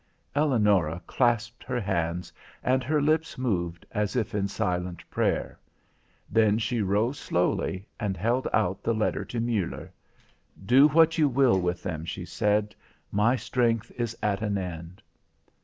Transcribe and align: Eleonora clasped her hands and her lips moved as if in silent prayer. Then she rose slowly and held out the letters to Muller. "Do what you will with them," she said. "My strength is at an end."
Eleonora 0.35 0.99
clasped 1.05 1.63
her 1.63 1.79
hands 1.79 2.33
and 2.63 2.83
her 2.83 2.99
lips 2.99 3.37
moved 3.37 3.85
as 3.91 4.15
if 4.15 4.33
in 4.33 4.47
silent 4.47 5.07
prayer. 5.11 5.59
Then 6.27 6.57
she 6.57 6.81
rose 6.81 7.19
slowly 7.19 7.85
and 7.99 8.17
held 8.17 8.47
out 8.51 8.81
the 8.81 8.95
letters 8.95 9.27
to 9.27 9.39
Muller. 9.39 9.93
"Do 10.65 10.87
what 10.87 11.19
you 11.19 11.29
will 11.29 11.61
with 11.61 11.83
them," 11.83 12.03
she 12.05 12.25
said. 12.25 12.73
"My 13.11 13.35
strength 13.35 13.91
is 13.95 14.17
at 14.23 14.41
an 14.41 14.57
end." 14.57 15.03